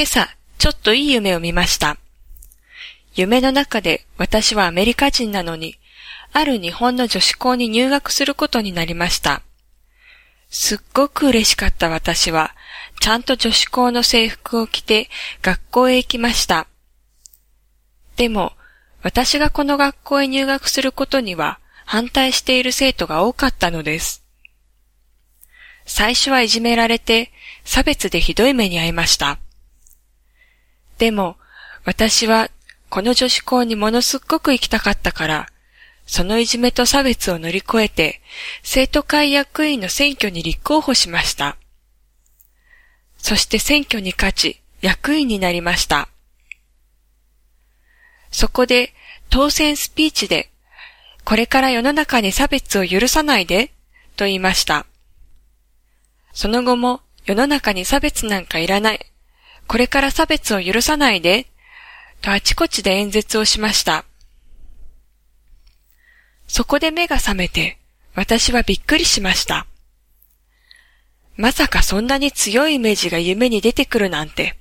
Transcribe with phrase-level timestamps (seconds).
[0.00, 1.98] 今朝、ちょっといい夢を見ました。
[3.14, 5.76] 夢の中で私はアメリカ人なのに、
[6.32, 9.42] ある日本の女子校に入学することになりました。
[10.48, 12.54] すっごく嬉しかった私は、
[12.98, 15.10] ちゃんと女子校の制服を着て
[15.42, 16.66] 学校へ行きました。
[18.16, 18.54] でも、
[19.02, 24.24] 私がこの学校へ入学することには反対している生徒が多かったのです。
[25.84, 27.30] 最初はいじめられて
[27.66, 29.38] 差別でひどい目に遭いました。
[31.00, 31.38] でも、
[31.86, 32.50] 私は
[32.90, 35.48] この女子校にものすっごく行きたかったから、
[36.04, 38.20] そのいじめと差別を乗り越えて、
[38.62, 41.56] 生徒会役員の選挙に立候補しました。
[43.16, 46.10] そして選挙に勝ち、役員になりました。
[48.30, 48.92] そこで、
[49.30, 50.50] 当選スピーチで、
[51.24, 53.70] これから世の中に差別を許さないで、
[54.16, 54.84] と言いました。
[56.34, 59.09] その後も、世の中に差別なんかいらない。
[59.70, 61.46] これから差別を許さないで、
[62.22, 64.04] とあちこちで演説をしました。
[66.48, 67.78] そこで目が覚めて、
[68.16, 69.68] 私はびっくりしました。
[71.36, 74.56] まさかそんなに強いイメージが夢に出てくるなんて。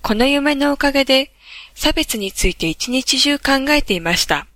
[0.00, 1.32] この夢のおかげで
[1.74, 4.46] 差別について一日中考えていました。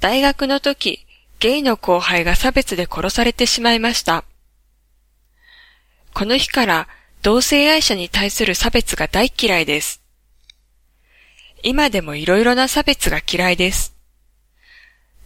[0.00, 1.06] 大学の時、
[1.38, 4.24] ゲイの後輩が差別で殺されてしまいました。
[6.16, 6.88] この日から
[7.20, 10.00] 同性愛者に対する差別が大嫌いです。
[11.62, 13.94] 今でもいろいろな差別が嫌いです。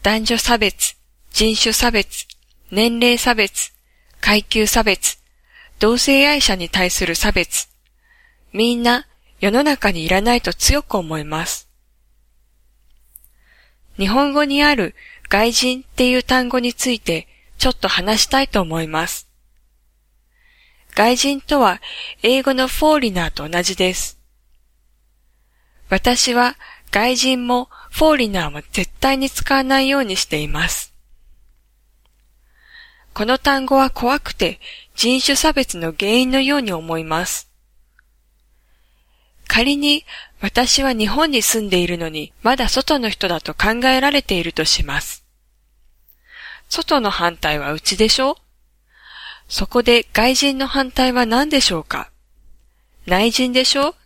[0.02, 0.96] 男女差別、
[1.30, 2.27] 人種差別、
[2.72, 3.72] 年齢差別、
[4.20, 5.18] 階級差別、
[5.78, 7.68] 同性愛者に対する差別、
[8.52, 9.06] みんな
[9.38, 11.68] 世の中にいらないと強く思います。
[13.96, 14.96] 日本語にある
[15.28, 19.30] 外人っていう単語についてちょっと話したいと思います。
[20.94, 21.80] 外人とは
[22.22, 24.19] 英語のフォーリナーと同じです。
[25.88, 26.56] 私は
[26.91, 30.92] 外人もフォーリナーも絶対に使わないようにしています。
[33.12, 34.61] この単語は怖くて
[34.95, 37.50] 人種差別の原因のように思います。
[39.48, 40.05] 仮に
[40.40, 45.24] 私は日本に住んでいるのにまだ外の人だと考えられているとします。
[46.68, 48.36] 外の反対はうちでしょ？
[49.50, 52.08] そこで外人の反対は何でしょうか？
[53.06, 53.96] 内人でしょ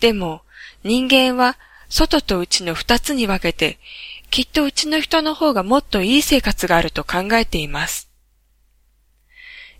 [0.00, 0.42] でも
[0.82, 1.56] 人間は
[1.88, 3.78] 外と内の二つに分けて
[4.30, 8.10] きっとうちの人の方がもっといい生活があると考えています。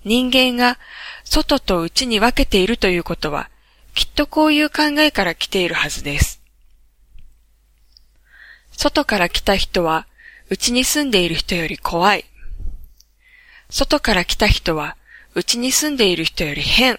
[0.05, 0.79] 人間が
[1.25, 3.51] 外と内に分けているということは、
[3.95, 6.41] きっとこういう考えから来ているはずです。
[8.73, 10.07] 外から来た人は、
[10.49, 12.25] 内に住んでいる人より怖い。
[13.71, 14.97] 外から来た人は、
[15.35, 16.99] 内に住んでいる人より変。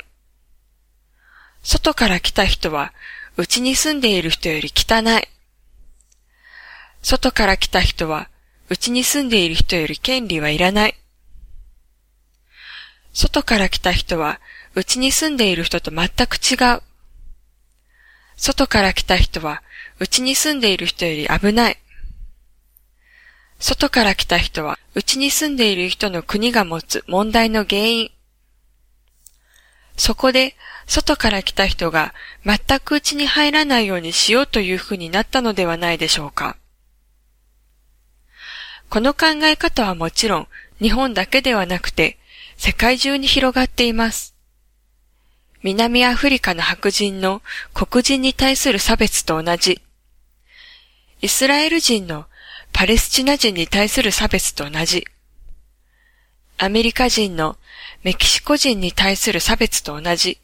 [1.63, 2.93] 外から来た人は、
[3.37, 5.27] 内に住んでいる人より汚い。
[7.01, 8.29] 外から来た人は、
[8.69, 10.95] うちに住んでいる人より権利はいらない。
[13.11, 14.39] 外から来た人は、
[14.73, 16.81] うちに住んでいる人と全く違う。
[18.37, 19.61] 外から来た人は、
[19.99, 21.77] うちに住んでいる人より危ない。
[23.61, 28.11] 外から来た人は、うちに住んでいる人の国が持つ問題の原因。
[29.95, 30.55] そこで、
[30.87, 32.13] 外から来た人が
[32.43, 36.57] 全くうちに入らないようにしようというふうになったのではないでしょうか。
[38.89, 40.47] この考え方はもちろん
[40.81, 42.17] 日本だけではなくて
[42.57, 44.35] 世界中に広がっています。
[45.63, 47.41] 南アフリカの白人の
[47.73, 49.81] 黒人に対する差別と同じ。
[51.21, 52.25] イスラエル人の
[52.81, 55.05] パレスチナ人に対する差別と同じ。
[56.57, 57.55] アメリカ人の
[58.01, 60.39] メキシコ人に対する差別と同じ。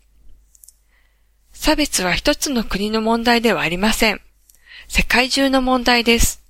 [1.51, 4.21] 差別は一つの国の問題ではありません。
[4.87, 6.43] 世界中の問題です。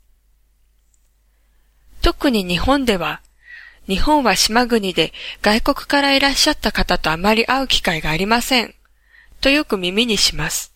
[2.01, 3.21] 特に日本では、
[3.87, 8.75] 日本は島国で外国からいらっしゃった方とあまり会う機会がありません。
[9.39, 10.73] とよく耳にします。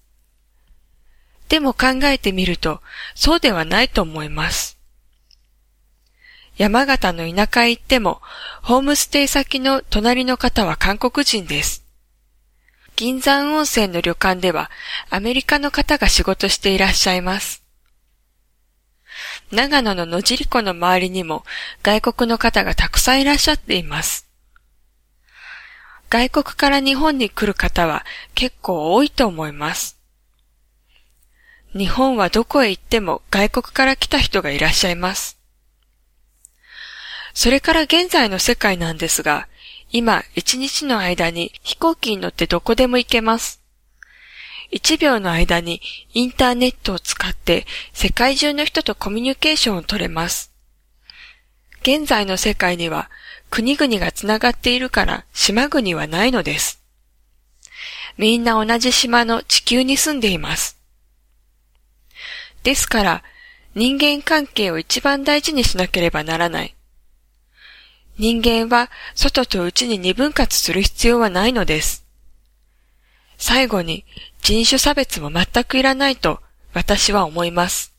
[1.50, 2.82] でも考えてみると、
[3.14, 4.81] そうではないと思います。
[6.62, 8.22] 山形の田舎へ行っても、
[8.62, 11.84] ホームステイ先の隣の方は韓国人です。
[12.96, 14.70] 銀山温泉の旅館では、
[15.10, 17.64] アメリカの方が仕事していらっしゃいます。
[19.52, 21.44] 長野の野尻湖の周りにも
[21.82, 24.30] 外国の方がたくさんいらっしゃっています。
[26.12, 28.06] 外国から日本に来る方は
[28.36, 29.98] 結構多いと思います。
[31.76, 35.41] 日本はどこへ行っても外国から来た人がいらっしゃいます。
[37.42, 39.48] それから現在の世界なんですが、
[39.92, 43.64] 今一日の間に飛行機に乗ってどこでも行けます。
[44.72, 45.82] 1秒の間に
[46.14, 50.52] インターネットを使って世界中の人とコミュニケーションを取れます。
[51.82, 53.10] 現在の世界には
[53.50, 56.84] 国々がつながっているから島国はないのです。
[58.20, 60.78] みんな同じ島の地球に住んでいます。
[62.62, 63.24] ですから
[63.74, 66.76] 人間関係を一番大事にしなければならない。
[68.22, 72.06] 人間は外と内に二分割する必要はないのです。
[73.40, 74.06] 最後に
[74.44, 76.40] 人種差別も全くいらないと
[76.72, 77.91] 私は思います。